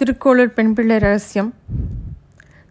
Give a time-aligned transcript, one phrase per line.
[0.00, 1.54] திருக்கோளூர் பெண்பிள்ளை ரகசியம்.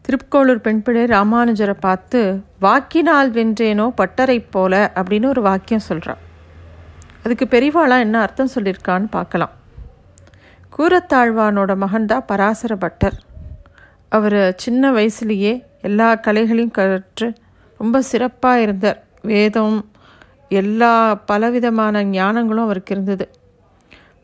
[0.06, 6.18] திருக்கோளூர் பெண்பிள்ளை ராமானுஜரை பார்த்து வாக்கினால் வென்றேனோ பட்டரைப் போல அப்படின்னு ஒரு வாக்கியம் சொல்கிறான்
[7.24, 9.50] அதுக்கு பெரியவாளாக என்ன அர்த்தம் சொல்லியிருக்கான்னு பார்க்கலாம்.
[10.78, 13.24] கூரத்தாழ்வானோட மகன்தான் பராசர பட்டர்
[14.10, 17.34] அவர் சின்ன வயசுலேயே எல்லா கலைகளையும் கற்று
[17.78, 19.90] ரொம்ப சிறப்பாக இருந்தார் வேதம்
[20.50, 23.30] எல்லா பலவிதமான ஞானங்களும் அவருக்கு இருந்தது.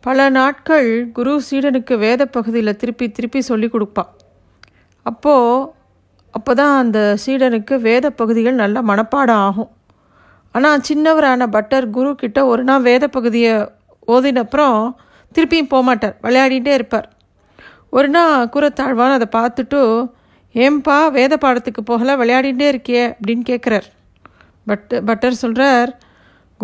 [0.05, 0.87] பல நாட்கள்
[1.17, 4.03] குரு சீடனுக்கு வேத பகுதியில் திருப்பி திருப்பி சொல்லி கொடுப்பா.
[5.03, 5.71] அப்போது
[6.31, 9.71] அப்போ தான் அந்த சீடனுக்கு வேத பகுதிகள் நல்ல மனப்பாடம் ஆகும்.
[10.51, 13.53] ஆனால் சின்னவரான பட்டர் குரு கிட்ட ஒரு நாள் வேத பகுதியை
[14.07, 14.79] ஓதினப்புறம்
[15.35, 17.07] திருப்பியும் போகமாட்டார் விளையாடிகிட்டே இருப்பார்.
[17.89, 19.81] ஒரு நாள் கூறத்தாழ்வான் அதை பார்த்துட்டு
[20.55, 23.05] ஏம்பா வேத பாடத்துக்கு போகல விளையாடிகிட்டே இருக்கியே?
[23.17, 23.87] அப்படின்னு கேட்குறார்
[24.67, 25.89] பட் பட்டர் சொல்கிறார்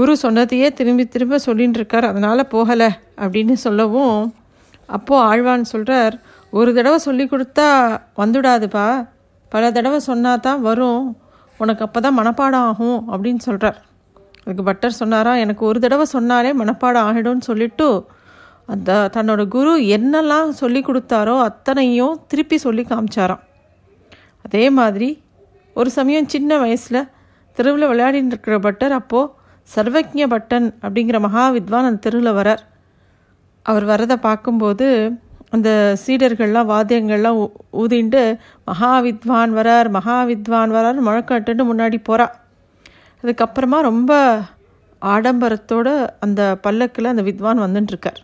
[0.02, 2.88] குரு சொன்னதையே திரும்பி திரும்ப சொல்லின்னு இருக்கார் அதனால் போகலை
[3.24, 4.20] அப்படின்னு சொல்லவும்
[4.90, 6.16] அப்போது ஆழ்வான் சொல்கிறார்
[6.54, 7.68] ஒரு தடவை சொல்லி கொடுத்தா
[8.22, 8.86] வந்துடாதுப்பா.
[9.52, 11.04] பல தடவை சொன்னா தான் வரும்.
[11.60, 13.78] உனக்கு அப்போ தான் மனப்பாடம் ஆகும் அப்படின்னு சொல்கிறார்
[14.44, 17.88] அதுக்கு பட்டர் சொன்னாரா எனக்கு ஒரு தடவை சொன்னாலே மனப்பாடம் ஆகிடும்னு சொல்லிவிட்டு
[18.66, 23.44] அந்த தன்னோட குரு என்னெல்லாம் சொல்லி கொடுத்தாரோ அத்தனையும் திருப்பி சொல்லி காமிச்சாராம்.
[24.46, 25.12] அதே மாதிரி
[25.76, 27.02] ஒரு சமயம் சின்ன வயசில்
[27.58, 29.40] தெருவில் விளையாடின்னு இருக்கிற பட்டர் அப்போது
[29.70, 32.64] சர்வஜ பட்டன் அப்படிங்கிற மகா வித்வான் அந்த தெருவில் வரார்.
[33.66, 34.88] அவர் வரதை பார்க்கும்போது
[35.50, 35.70] அந்த
[36.06, 37.40] சீடர்கள்லாம் வாத்தியங்கள்லாம்
[37.82, 38.22] ஊதிண்டு
[38.66, 42.28] மகா வித்வான் வரார் மகா வித்வான் வரார் முழக்காட்டுன்னு முன்னாடி போகிறா
[43.24, 44.40] அதுக்கப்புறமா ரொம்ப
[45.02, 45.88] ஆடம்பரத்தோட
[46.20, 48.20] அந்த பல்லக்கில் அந்த வித்வான் வந்துட்டுருக்கார்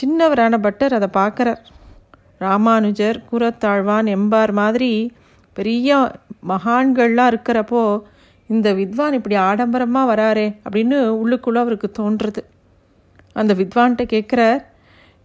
[0.00, 1.60] சின்னவரான பட்டர் அதை பார்க்குறார்.
[2.38, 4.90] ராமானுஜர் கூரத்தாழ்வான் எம்பார் மாதிரி
[5.52, 6.10] பெரிய
[6.48, 7.82] மகான்கள்லாம் இருக்கிறப்போ
[8.48, 12.42] இந்த வித்வான் இப்படி ஆடம்பரமாக வராரே அப்படின்னு உள்ளுக்குள்ளே அவருக்கு தோன்றுறது.
[13.32, 14.64] அந்த வித்வான்கிட்ட கேட்குறார்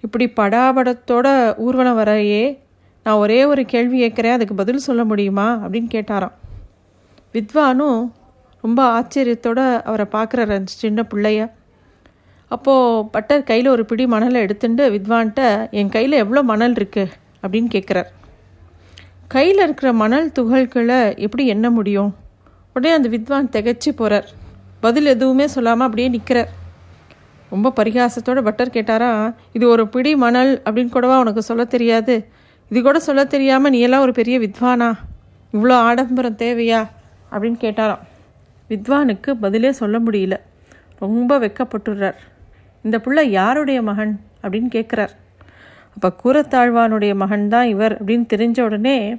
[0.01, 2.59] இப்படி படாபடத்தோட ஊர்வலம் வரையே
[3.03, 5.59] நான் ஒரே ஒரு கேள்வி கேட்குறேன் அதுக்கு பதில் சொல்ல முடியுமா?
[5.65, 6.31] அப்படின்னு கேட்டாராம்.
[7.33, 8.11] வித்வானும்
[8.61, 11.51] ரொம்ப ஆச்சரியத்தோட அவரை பார்க்குறாரு அந்த சின்ன பிள்ளைய.
[12.47, 18.11] அப்போது பட்டர் கையில் ஒரு பிடி மணலை எடுத்துட்டு வித்வான்கிட்ட என் கையில் எவ்வளோ மணல் இருக்குது அப்படின்னு கேட்குறார்.
[19.27, 22.15] கையில் இருக்கிற மணல் துகள்களை எப்படி எண்ண முடியும்?
[22.73, 24.29] உடனே அந்த வித்வான் திகச்சு போகிறார்
[24.79, 26.61] பதில் எதுவுமே சொல்லாமல் அப்படியே நிற்கிறார்
[27.49, 32.27] ரொம்ப பரிகாசத்தோட பட்டர் கேட்டாரா இது ஒரு பிடி மணல் அப்படின்னு கூடவா உனக்கு சொல்ல தெரியாது?
[32.69, 34.93] இது கூட சொல்ல தெரியாமல் நீ எல்லாம் ஒரு பெரிய வித்வானா?
[35.53, 36.87] இவ்வளோ ஆடம்பரம் தேவையா?
[37.31, 37.99] அப்படின்னு கேட்டாராம்.
[38.69, 40.33] வித்வானுக்கு பதிலே சொல்ல முடியல.
[40.99, 42.13] ரொம்ப வெக்கப்பட்டுடுறார்
[42.83, 44.19] இந்த பிள்ளை யாருடைய மகன்?
[44.41, 45.09] அப்படின்னு கேட்குறார்.
[45.99, 49.15] அப்போ கூரத்தாழ்வானுடைய மகன் தான் இவர் அப்படின்னு தெரிஞ்ச உடனே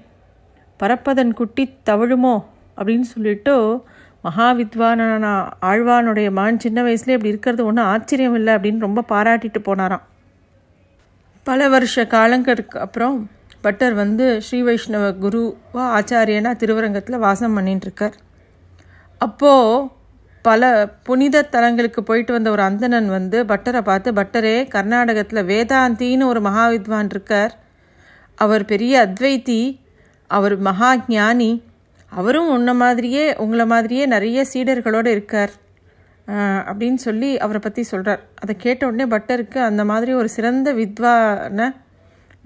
[0.81, 2.45] பரப்பதன் குட்டி தவழுமோ?
[2.77, 3.55] அப்படின்னு சொல்லிட்டு
[4.25, 5.03] மகாவித்வான
[5.71, 10.05] ஆழ்வானுடைய மான் சின்ன வயசுலேயே இப்படி இருக்கிறது ஒன்றும் ஆச்சரியம் இல்லை அப்படின்னு ரொம்ப பாராட்டிட்டு போனாராம்.
[11.47, 13.17] பல வருஷ காலங்களுக்கு அப்புறம்
[13.61, 18.17] பட்டர் வந்து ஸ்ரீ வைஷ்ணவ குருவா ஆச்சாரியனா திருவரங்கத்தில் வாசம் பண்ணிட்டுருக்கார்
[19.21, 19.89] அப்போது
[20.45, 20.63] பல
[21.03, 27.55] புனித தலங்களுக்கு போயிட்டு வந்த ஒரு அந்தணன் வந்து பட்டரை பார்த்து பட்டரே கர்நாடகத்தில் வேதாந்தின்னு ஒரு மகாவித்வான் இருக்கார்.
[28.39, 29.61] அவர் பெரிய அத்வைத்தி
[30.31, 31.51] அவர் மகா ஞானி
[32.19, 35.53] அவரும் உன்ன மாதிரியே உங்களை மாதிரியே நிறைய சீடர்களோடு இருக்கார்.
[36.71, 41.67] அப்படின்னு சொல்லி அவரை பற்றி சொல்கிறார் அதை கேட்ட உடனே பட்டருக்கு அந்த மாதிரி ஒரு சிறந்த வித்வானை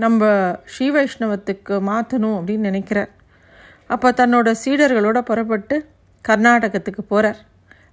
[0.05, 0.31] நம்ம
[0.73, 3.11] ஸ்ரீ வைஷ்ணவத்துக்கு மாற்றணும் அப்படின்னு நினைக்கிறார்.
[3.95, 5.77] அப்போ தன்னோட சீடர்களோட புறப்பட்டு
[6.25, 7.39] கர்நாடகத்துக்கு போகிறார்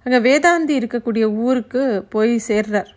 [0.06, 1.82] அங்கே வேதாந்தி இருக்கக்கூடிய ஊருக்கு
[2.14, 2.90] போய் சேர்றார்.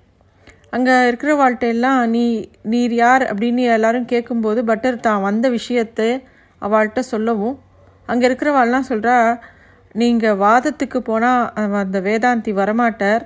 [0.76, 2.26] அங்கே இருக்கிற வாழ்க்கையெல்லாம் நீ
[2.72, 6.10] நீர் யார் அப்படின்னு எல்லாரும் கேட்கும்போது பட்டர் தான் வந்த விஷயத்தை
[6.62, 7.58] அவள்கிட்ட சொல்லவும்
[8.12, 9.16] அங்கே இருக்கிறவாள்லாம் சொல்கிறா
[10.02, 13.24] நீங்கள் வாதத்துக்கு போனால் அந்த வேதாந்தி வரமாட்டார்.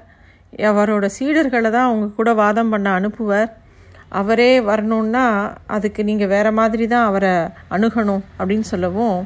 [0.70, 3.52] அவரோட சீடர்களை தான் அவங்க கூட வாதம் பண்ண அனுப்புவார்.
[4.20, 5.26] அவரே வரணுன்னா
[5.76, 7.34] அதுக்கு நீங்கள் வேறு மாதிரி தான் அவரை
[7.76, 9.18] அணுகணும் அப்படின்னு சொல்லவும்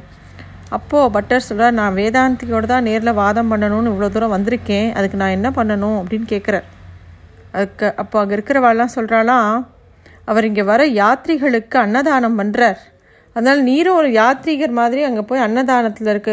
[0.76, 4.88] அப்போது பட்டர் சொல்கிறார் நான் வேதாந்தியோடு தான் நேரில் வாதம் பண்ணணும்னு இவ்வளோ தூரம் வந்திருக்கேன்.
[4.98, 5.98] அதுக்கு நான் என்ன பண்ணணும்?
[6.00, 6.66] அப்படின்னு கேட்குறார்
[7.56, 9.50] அதுக்கு அப்போ அங்கே இருக்கிறவாள்லாம் சொல்கிறாலாம்
[10.30, 12.80] அவர் இங்கே வர யாத்ரிகளுக்கு அன்னதானம் பண்ணுறார்
[13.38, 16.30] அதனால் நீரும் ஒரு யாத்ரீகர் மாதிரி அங்கே போய் அன்னதானத்தில் இருக்க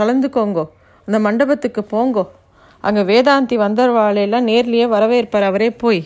[0.00, 0.64] கலந்துக்கோங்கோ.
[1.08, 2.24] அந்த மண்டபத்துக்கு போங்கோ.
[2.84, 6.00] அங்கே வேதாந்தி வந்தர்வாலையெல்லாம் நேர்லேயே வரவேற்பார் அவரே போய்.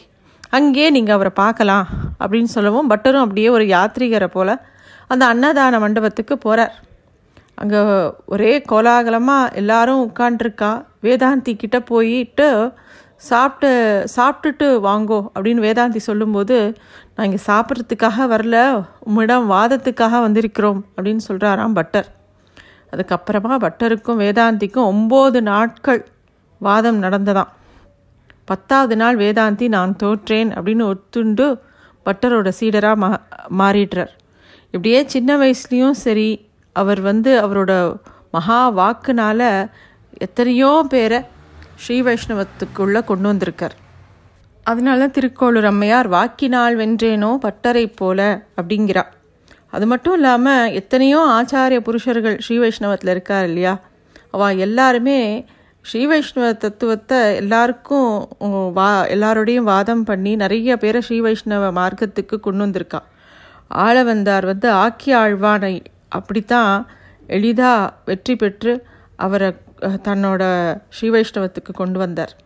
[0.50, 1.86] அங்கேயே நீங்கள் அவரை பார்க்கலாம்
[2.20, 4.54] அப்படின்னு சொல்லவும் பட்டரும் அப்படியே ஒரு யாத்ரீகரை போல்
[5.06, 6.74] அந்த அன்னதான மண்டபத்துக்கு போகிறார்
[7.54, 7.80] அங்கே
[8.26, 10.72] ஒரே கோலாகலமாக எல்லாரும் உட்காண்ட்ருக்கா
[11.02, 12.48] வேதாந்தி கிட்ட போயிட்டு
[13.16, 13.70] சாப்பிட்டு
[14.16, 16.76] சாப்பிட்டுட்டு வாங்கோ அப்படின்னு வேதாந்தி சொல்லும்போது
[17.14, 22.08] நான் இங்கே சாப்பிட்றதுக்காக வரல உம்மிடம் வாதத்துக்காக வந்திருக்கிறோம் அப்படின்னு சொல்கிறாராம் பட்டர்.
[22.92, 26.08] அதுக்கப்புறமா பட்டருக்கும் வேதாந்திக்கும் ஒம்பது நாட்கள்
[26.58, 27.52] வாதம் நடந்ததாம்.
[28.44, 31.46] பத்தாவது நாள் வேதாந்தி நான் தோற்றேன் அப்படின்னு ஒத்துண்டு
[32.06, 33.20] பட்டரோட சீடராக மா
[33.58, 34.12] மாறிடுறார்.
[34.66, 37.72] இப்படியே சின்ன வயசுலேயும் சரி அவர் வந்து அவரோட
[38.30, 39.70] மகா வாக்குனால்
[40.18, 41.20] எத்தனையோ பேரை
[41.82, 43.74] ஸ்ரீ வைஷ்ணவத்துக்குள்ளே கொண்டு வந்திருக்கார்.
[44.66, 48.20] அதனால திருக்கோளூர் அம்மையார் வாக்கினால் வென்றேனோ பட்டரை போல
[48.60, 49.04] அப்படிங்கிறா.
[49.70, 53.74] அது மட்டும் இல்லாமல் எத்தனையோ ஆச்சாரிய புருஷர்கள் ஸ்ரீ வைஷ்ணவத்தில் இருக்கார் இல்லையா?
[54.30, 55.18] அவள் எல்லாருமே
[55.84, 58.10] ஸ்ரீ வைஷ்ணவ தத்துவத்தை எல்லாருக்கும்
[58.72, 63.00] வா எல்லாரோடையும் வாதம் பண்ணி நிறைய பேரை ஸ்ரீ வைஷ்ணவ மார்க்கத்துக்கு கொண்டு வந்திருக்கா.
[63.84, 65.74] ஆள வந்தார் வந்து ஆக்கிய ஆழ்வானை
[66.08, 66.72] அப்படித்தான்
[67.26, 68.72] எளிதாக வெற்றி பெற்று
[69.16, 70.42] அவரை தன்னோட
[70.88, 72.36] ஸ்ரீ வைஷ்ணவத்துக்கு கொண்டு வந்தார்.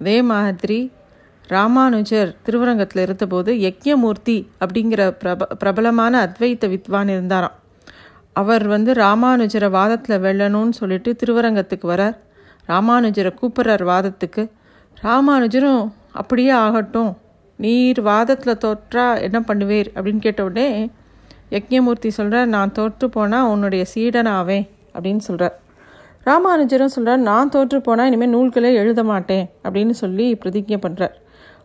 [0.00, 0.92] அதே மாதிரி
[1.46, 7.52] ராமானுஜர் திருவரங்கத்தில் இருந்தபோது யக்ஞமூர்த்தி அப்படிங்கிற பிரப பிரபலமான அத்வைத்த வித்வான் இருந்தாராம்.
[8.32, 12.16] அவர் வந்து ராமானுஜரை வாதத்தில் வெல்லணும்னு சொல்லிட்டு திருவரங்கத்துக்கு வரார்.
[12.68, 14.50] ராமானுஜரை கூப்பிட்றார் வாதத்துக்கு.
[15.02, 17.18] ராமானுஜரும் அப்படியே ஆகட்டும்.
[17.56, 19.86] நீர் வாதத்தில் தோற்றா என்ன பண்ணுவீர்?
[19.94, 20.90] அப்படின்னு கேட்ட உடனே
[21.50, 24.68] யக்ஞமூர்த்தி சொல்கிறார் நான் தோற்று போனால் உன்னுடைய சீடனாவேன்.
[24.94, 25.66] அப்படின்னு சொல்கிறார்
[26.28, 31.14] ராமானுஜரும் சொல்கிறார் நான் தோற்று போனால் இனிமேல் நூல்களே எழுத மாட்டேன் அப்படின்னு சொல்லி பிரதிஜை பண்ணுறார்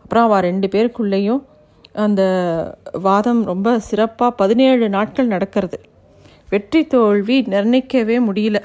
[0.02, 1.42] அப்புறம் அவள் ரெண்டு பேருக்குள்ளேயும்
[2.04, 2.22] அந்த
[3.06, 5.78] வாதம் ரொம்ப சிறப்பாக பதினேழு நாட்கள் நடக்கிறது.
[6.50, 8.58] வெற்றி தோல்வி நிர்ணயிக்கவே முடியல.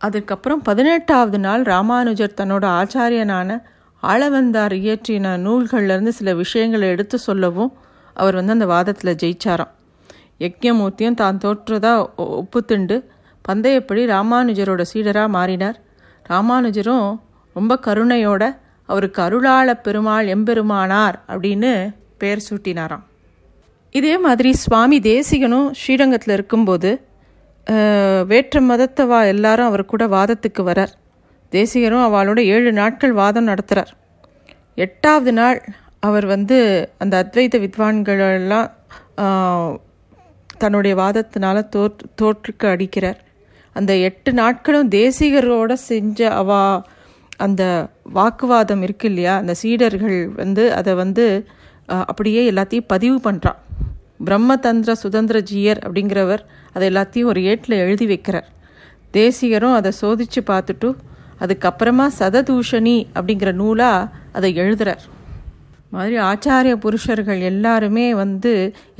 [0.00, 3.58] அதுக்கப்புறம் பதினெட்டாவது நாள் ராமானுஜர் தன்னோட ஆச்சாரியனான
[4.02, 7.72] ஆளவந்தார் இயற்றின நூல்கள்லேருந்து சில விஷயங்களை எடுத்து சொல்லவும்
[8.16, 9.72] அவர் வந்து அந்த வாதத்தில் ஜெயிச்சாராம்.
[10.40, 11.92] யக்ஞமூர்த்தியும் தான் தோற்றதா
[12.38, 12.96] ஒப்புத்துண்டு
[13.48, 15.78] பந்தயப்படி ராமானுஜரோட சீடராக மாறினார்.
[16.30, 17.08] ராமானுஜரும்
[17.56, 18.42] ரொம்ப கருணையோட
[18.88, 21.72] அவருக்கு அருளாள பெருமாள் எம்பெருமானார் அப்படின்னு
[22.22, 23.04] பெயர் சூட்டினாராம்.
[23.94, 26.90] இதே மாதிரி சுவாமி தேசிகனும் ஸ்ரீரங்கத்தில் இருக்கும்போது
[28.30, 30.92] வேற்ற மதத்தவா எல்லாரும் அவர் கூட வாதத்துக்கு வரார்.
[31.52, 33.92] தேசிகரும் அவளோட ஏழு நாட்கள் வாதம் நடத்துகிறார்
[34.84, 35.60] எட்டாவது நாள்
[36.06, 36.58] அவர் வந்து
[37.02, 38.68] அந்த அத்வைத வித்வான்களெல்லாம்
[40.62, 43.18] தன்னுடைய வாதத்தினால தோற்று தோற்றுக்கு அடிக்கிறார்.
[43.78, 46.62] அந்த எட்டு நாட்களும் தேசிகரோட செஞ்ச அவா
[47.36, 47.62] அந்த
[48.16, 49.34] வாக்குவாதம் இருக்கு இல்லையா?
[49.36, 51.26] அந்த சீடர்கள் வந்து அதை வந்து
[52.10, 53.60] அப்படியே எல்லாத்தையும் பதிவு பண்ணுறான்
[54.26, 56.42] பிரம்மதந்திர சுதந்திர ஜீயர் அப்படிங்கிறவர்
[56.74, 58.48] அதை எல்லாத்தையும் ஒரு ஏட்டில் எழுதி வைக்கிறார்.
[59.12, 60.88] தேசிகரும் அதை சோதித்து பார்த்துட்டு
[61.42, 65.02] அதுக்கப்புறமா சததூஷணி அப்படிங்கிற நூலாக அதை எழுதுறார்.
[65.94, 68.52] மாதிரி ஆச்சாரிய புருஷர்கள் எல்லாருமே வந்து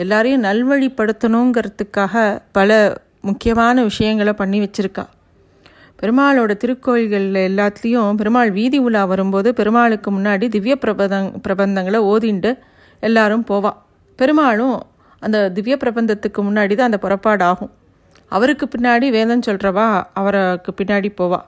[0.02, 2.22] எல்லாரையும் நல்வழிப்படுத்தணுங்கிறதுக்காக
[2.58, 2.78] பல
[3.24, 5.04] முக்கியமான விஷயங்களை பண்ணி வச்சுருக்கா.
[6.00, 12.52] பெருமாளோட திருக்கோயில்களில் எல்லாத்துலேயும் பெருமாள் வீதி உலா வரும்போது பெருமாளுக்கு முன்னாடி திவ்ய பிரபந்தங் பிரபந்தங்களை ஓதிண்டு
[13.02, 13.72] எல்லாரும் போவா.
[14.16, 14.76] பெருமாளும்
[15.22, 17.72] அந்த திவ்ய பிரபந்தத்துக்கு முன்னாடி தான் அந்த புறப்பாடு ஆகும்
[18.32, 21.40] அவருக்கு பின்னாடி வேதம் சொல்கிறவா அவருக்கு பின்னாடி போவா.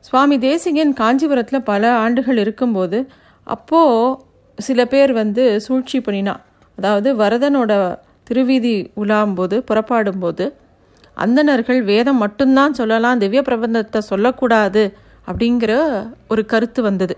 [0.00, 2.98] சுவாமி தேசிகன் காஞ்சிபுரத்தில் பல ஆண்டுகள் இருக்கும்போது
[3.46, 4.18] அப்போது
[4.58, 6.34] சில பேர் வந்து சூழ்ச்சி பண்ணினா.
[6.78, 7.72] அதாவது வரதனோட
[8.24, 10.44] திருவீதி உலாம்போது புறப்பாடும்போது
[11.16, 14.82] அந்தணர்கள் வேதம் மட்டும்தான் சொல்லலாம் திவ்ய பிரபந்தத்தை சொல்லக்கூடாது
[15.26, 15.72] அப்படிங்கிற
[16.28, 17.14] ஒரு கருத்து வந்தது.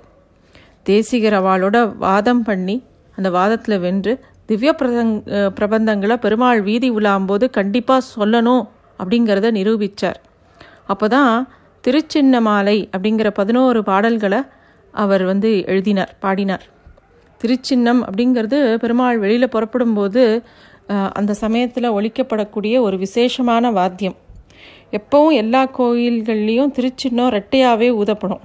[0.87, 2.77] தேசிகர் அவளோட வாதம் பண்ணி
[3.19, 4.13] அந்த வாதத்தில் வென்று
[4.49, 5.15] திவ்ய பிரதங்
[5.59, 8.65] பிரபந்தங்களை பெருமாள் வீதி உலாம்போது கண்டிப்பாக சொல்லணும்
[8.99, 10.21] அப்படிங்கிறத நிரூபித்தார்
[10.85, 11.33] அப்போ தான்
[11.85, 14.41] திருச்சின்ன மாலை அப்படிங்கிற பதினோரு பாடல்களை
[14.95, 16.65] அவர் வந்து எழுதினார் பாடினார்.
[17.41, 20.23] திருச்சின்னம் அப்படிங்கிறது பெருமாள் வெளியில் புறப்படும்போது
[21.19, 24.17] அந்த சமயத்தில் ஒழிக்கப்படக்கூடிய ஒரு விசேஷமான வாத்தியம்.
[24.99, 28.43] எப்போவும் எல்லா கோயில்கள்லேயும் திருச்சின்னம் ரெட்டையாகவே ஊதப்படும்.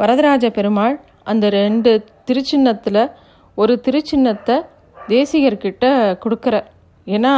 [0.00, 0.96] வரதராஜ பெருமாள்
[1.32, 1.90] அந்த ரெண்டு
[2.28, 3.02] திருச்சின்னத்தில்
[3.54, 4.56] ஒரு திருச்சின்னத்தை
[4.96, 5.84] தேசிகர்கிட்ட
[6.24, 6.68] கொடுக்குறார்.
[7.06, 7.34] ஏன்னா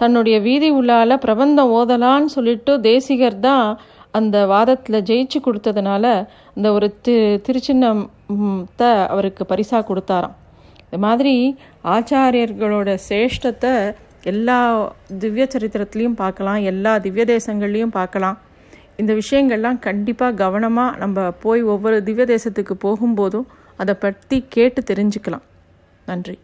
[0.00, 3.66] தன்னுடைய வீதி உள்ளால பிரபந்தம் ஓதலான்னு சொல்லிட்டு தேசிகர் தான்
[4.18, 6.04] அந்த வாதத்தில் ஜெயிச்சு கொடுத்ததுனால
[6.56, 7.14] அந்த ஒரு தி
[7.46, 10.36] திருச்சின்னத்தை அவருக்கு பரிசாக கொடுத்தாராம்.
[10.92, 11.34] இந்த மாதிரி
[11.96, 13.94] ஆச்சாரியர்களோட சேஷ்டத்தை
[14.30, 14.56] எல்லா
[15.22, 18.36] திவ்ய சரித்திரத்துலேயும் பார்க்கலாம் எல்லா திவ்ய தேசங்கள்லேயும் பார்க்கலாம்.
[18.96, 25.46] இந்த விஷயங்கள்லாம் கண்டிப்பாக கவனமாக நம்ம போய் ஒவ்வொரு திவ்ய தேசத்துக்கு போகும்போதும் அதை பற்றி கேட்டு தெரிஞ்சுக்கலாம்.
[26.06, 26.36] நன்றி.